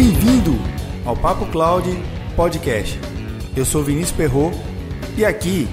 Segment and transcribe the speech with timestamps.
[0.00, 0.52] Bem-vindo
[1.04, 1.84] ao Papo Cloud
[2.36, 2.96] Podcast.
[3.56, 4.52] Eu sou Vinícius Perro
[5.16, 5.66] e aqui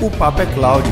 [0.00, 0.88] o Papo é Cloud.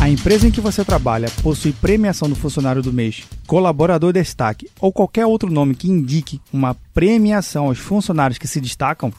[0.00, 4.90] A empresa em que você trabalha possui premiação do funcionário do mês, colaborador destaque ou
[4.90, 9.12] qualquer outro nome que indique uma premiação aos funcionários que se destacam?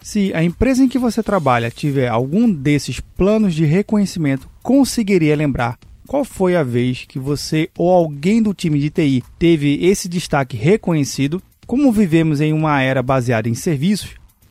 [0.00, 5.78] Se a empresa em que você trabalha tiver algum desses planos de reconhecimento, conseguiria lembrar
[6.06, 10.56] qual foi a vez que você ou alguém do time de TI teve esse destaque
[10.56, 11.42] reconhecido?
[11.66, 14.10] Como vivemos em uma era baseada em serviços,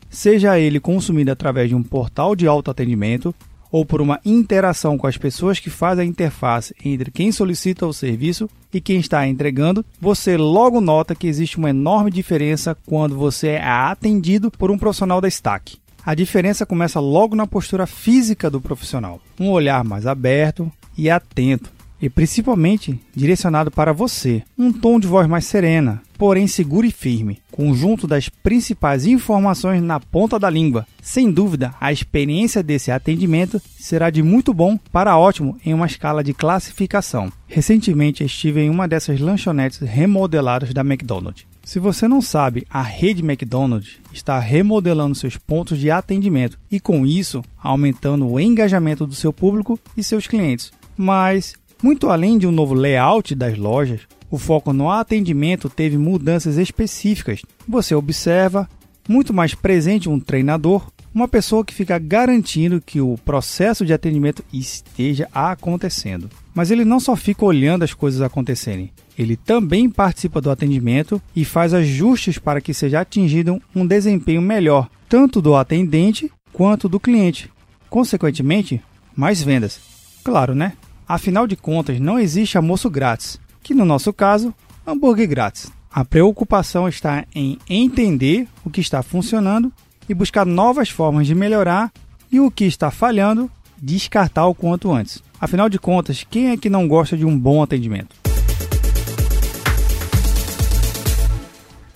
[0.09, 3.33] seja ele consumido através de um portal de autoatendimento,
[3.71, 7.93] ou por uma interação com as pessoas que fazem a interface entre quem solicita o
[7.93, 13.49] serviço e quem está entregando, você logo nota que existe uma enorme diferença quando você
[13.49, 15.77] é atendido por um profissional da Stack.
[16.05, 19.19] A diferença começa logo na postura física do profissional.
[19.39, 24.43] Um olhar mais aberto e atento, e principalmente direcionado para você.
[24.57, 29.99] Um tom de voz mais serena, porém seguro e firme, conjunto das principais informações na
[29.99, 30.85] ponta da língua.
[31.01, 36.23] Sem dúvida, a experiência desse atendimento será de muito bom para ótimo em uma escala
[36.23, 37.31] de classificação.
[37.47, 41.45] Recentemente estive em uma dessas lanchonetes remodeladas da McDonald's.
[41.63, 47.07] Se você não sabe, a rede McDonald's está remodelando seus pontos de atendimento e, com
[47.07, 50.71] isso, aumentando o engajamento do seu público e seus clientes.
[50.97, 56.57] Mas muito além de um novo layout das lojas, o foco no atendimento teve mudanças
[56.57, 57.41] específicas.
[57.67, 58.67] Você observa
[59.07, 64.43] muito mais presente um treinador, uma pessoa que fica garantindo que o processo de atendimento
[64.51, 66.29] esteja acontecendo.
[66.53, 71.45] Mas ele não só fica olhando as coisas acontecerem, ele também participa do atendimento e
[71.45, 77.49] faz ajustes para que seja atingido um desempenho melhor, tanto do atendente quanto do cliente.
[77.89, 78.81] Consequentemente,
[79.15, 79.79] mais vendas.
[80.23, 80.73] Claro, né?
[81.07, 84.51] Afinal de contas, não existe almoço grátis, que no nosso caso,
[84.87, 85.71] hambúrguer grátis.
[85.91, 89.71] A preocupação está em entender o que está funcionando
[90.09, 91.91] e buscar novas formas de melhorar
[92.31, 95.23] e o que está falhando, descartar o quanto antes.
[95.39, 98.15] Afinal de contas, quem é que não gosta de um bom atendimento?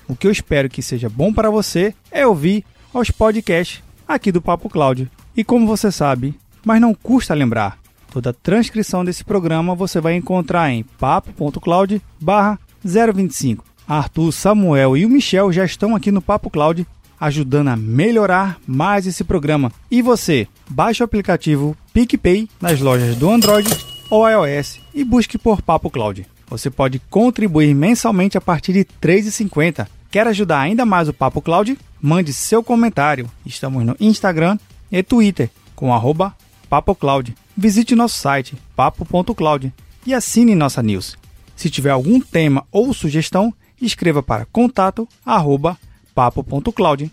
[0.08, 2.64] O que eu espero que seja bom para você é ouvir
[2.94, 5.10] aos podcasts aqui do Papo Cláudio.
[5.36, 7.79] E como você sabe, mas não custa lembrar,
[8.12, 12.02] Toda a transcrição desse programa você vai encontrar em papo.cloud
[12.84, 13.64] 025.
[13.88, 16.86] Arthur, Samuel e o Michel já estão aqui no Papo Cloud
[17.20, 19.72] ajudando a melhorar mais esse programa.
[19.92, 23.70] E você, baixe o aplicativo PicPay nas lojas do Android
[24.10, 26.26] ou iOS e busque por Papo Cloud.
[26.48, 29.88] Você pode contribuir mensalmente a partir de R$ 3,50.
[30.10, 31.78] Quer ajudar ainda mais o Papo Cloud?
[32.02, 33.30] Mande seu comentário.
[33.46, 34.58] Estamos no Instagram
[34.92, 36.34] e Twitter com arroba
[36.70, 39.72] PapoCloud visite nosso site papo.cloud
[40.06, 41.18] e assine nossa news.
[41.56, 47.12] Se tiver algum tema ou sugestão, escreva para contato@papo.cloud.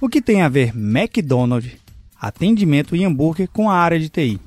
[0.00, 1.76] O que tem a ver McDonald's,
[2.18, 4.40] atendimento e hambúrguer com a área de TI?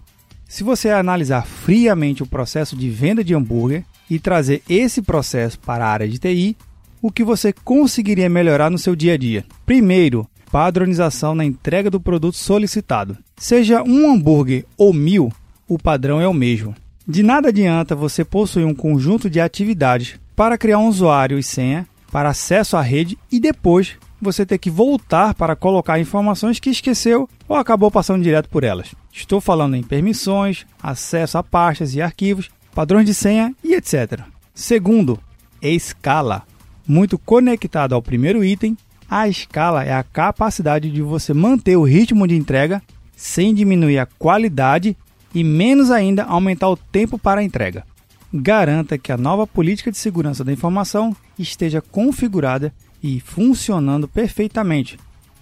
[0.47, 5.85] Se você analisar friamente o processo de venda de hambúrguer e trazer esse processo para
[5.85, 6.57] a área de TI,
[7.01, 9.45] o que você conseguiria melhorar no seu dia a dia?
[9.65, 13.17] Primeiro, padronização na entrega do produto solicitado.
[13.37, 15.31] Seja um hambúrguer ou mil,
[15.67, 16.75] o padrão é o mesmo.
[17.07, 21.87] De nada adianta você possuir um conjunto de atividades para criar um usuário e senha
[22.11, 27.29] para acesso à rede e depois você ter que voltar para colocar informações que esqueceu
[27.47, 28.93] ou acabou passando direto por elas.
[29.13, 34.21] Estou falando em permissões, acesso a pastas e arquivos, padrões de senha e etc.
[34.53, 35.19] Segundo,
[35.61, 36.43] escala.
[36.87, 38.75] Muito conectado ao primeiro item,
[39.09, 42.81] a escala é a capacidade de você manter o ritmo de entrega
[43.15, 44.95] sem diminuir a qualidade
[45.33, 47.83] e menos ainda aumentar o tempo para a entrega.
[48.31, 52.71] Garanta que a nova política de segurança da informação esteja configurada
[53.01, 54.99] e funcionando perfeitamente.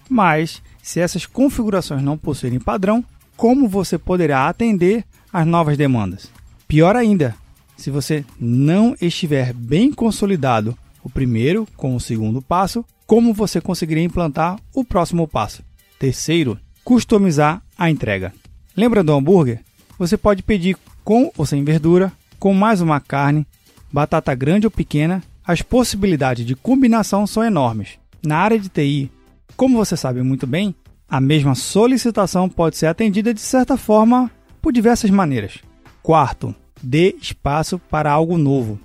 [0.08, 3.04] Mas, se essas configurações não possuírem padrão,
[3.36, 6.30] como você poderá atender às novas demandas?
[6.66, 7.36] Pior ainda,
[7.76, 14.04] se você não estiver bem consolidado o primeiro com o segundo passo, como você conseguiria
[14.04, 15.62] implantar o próximo passo.
[15.98, 18.34] Terceiro, customizar a entrega.
[18.76, 19.60] Lembra do hambúrguer?
[19.98, 23.46] Você pode pedir com ou sem verdura, com mais uma carne,
[23.90, 25.22] batata grande ou pequena.
[25.42, 27.98] As possibilidades de combinação são enormes.
[28.22, 29.10] Na área de TI,
[29.56, 30.74] como você sabe muito bem,
[31.08, 34.30] a mesma solicitação pode ser atendida de certa forma
[34.60, 35.60] por diversas maneiras.
[36.02, 38.78] Quarto, dê espaço para algo novo.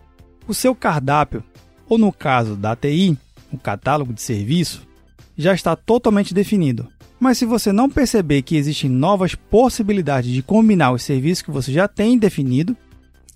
[0.47, 1.43] O seu cardápio,
[1.89, 3.17] ou no caso da TI,
[3.55, 4.87] o catálogo de serviço,
[5.37, 6.87] já está totalmente definido.
[7.19, 11.71] Mas se você não perceber que existem novas possibilidades de combinar os serviços que você
[11.71, 12.75] já tem definido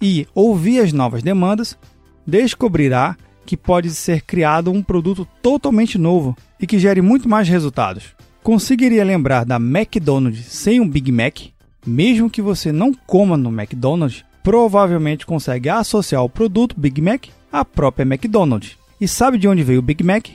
[0.01, 1.77] e ouvir as novas demandas,
[2.25, 3.15] descobrirá
[3.45, 8.15] que pode ser criado um produto totalmente novo e que gere muito mais resultados.
[8.43, 11.39] Conseguiria lembrar da McDonald's sem um Big Mac?
[11.85, 17.63] Mesmo que você não coma no McDonald's, provavelmente consegue associar o produto Big Mac à
[17.63, 18.77] própria McDonald's.
[18.99, 20.27] E sabe de onde veio o Big Mac?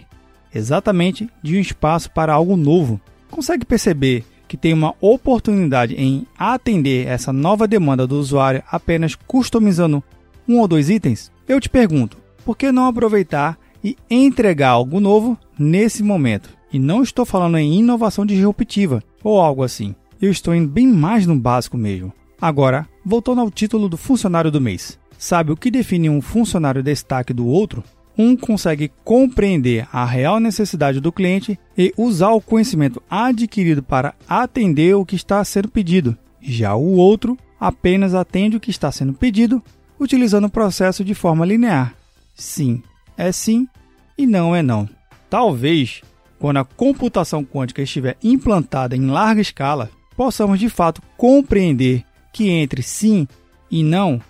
[0.54, 3.00] Exatamente de um espaço para algo novo.
[3.28, 10.02] Consegue perceber que tem uma oportunidade em atender essa nova demanda do usuário apenas customizando
[10.48, 11.32] um ou dois itens?
[11.48, 16.50] Eu te pergunto, por que não aproveitar e entregar algo novo nesse momento?
[16.72, 19.94] E não estou falando em inovação disruptiva ou algo assim.
[20.20, 22.12] Eu estou indo bem mais no básico mesmo.
[22.40, 24.98] Agora, voltando ao título do funcionário do mês.
[25.18, 27.82] Sabe o que define um funcionário destaque do outro?
[28.16, 34.94] Um consegue compreender a real necessidade do cliente e usar o conhecimento adquirido para atender
[34.94, 36.16] o que está sendo pedido.
[36.40, 39.62] Já o outro apenas atende o que está sendo pedido,
[39.98, 41.94] utilizando o processo de forma linear,
[42.34, 42.82] sim
[43.16, 43.68] é sim
[44.16, 44.88] e não é não.
[45.30, 46.02] Talvez,
[46.38, 52.82] quando a computação quântica estiver implantada em larga escala, possamos de fato compreender que entre
[52.82, 53.26] sim
[53.70, 54.20] e não,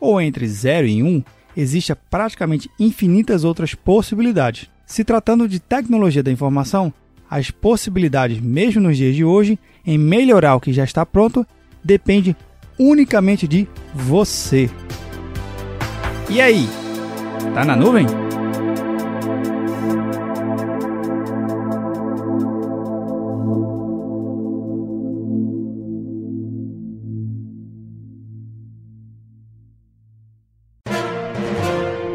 [0.00, 1.24] ou entre 0 e 1, um,
[1.56, 4.68] existe praticamente infinitas outras possibilidades.
[4.84, 6.92] Se tratando de tecnologia da informação,
[7.28, 11.46] as possibilidades, mesmo nos dias de hoje, em melhorar o que já está pronto,
[11.82, 12.36] depende
[12.78, 14.70] unicamente de você.
[16.28, 16.68] E aí?
[17.54, 18.25] Tá na nuvem?